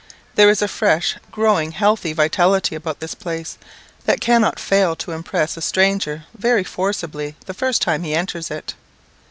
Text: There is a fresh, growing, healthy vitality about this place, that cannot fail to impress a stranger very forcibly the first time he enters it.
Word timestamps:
There 0.33 0.49
is 0.49 0.63
a 0.63 0.67
fresh, 0.67 1.15
growing, 1.31 1.73
healthy 1.73 2.11
vitality 2.11 2.73
about 2.73 3.01
this 3.01 3.13
place, 3.13 3.59
that 4.05 4.19
cannot 4.19 4.59
fail 4.59 4.95
to 4.95 5.11
impress 5.11 5.57
a 5.57 5.61
stranger 5.61 6.25
very 6.35 6.63
forcibly 6.63 7.35
the 7.45 7.53
first 7.53 7.83
time 7.83 8.01
he 8.01 8.15
enters 8.15 8.49
it. 8.49 8.73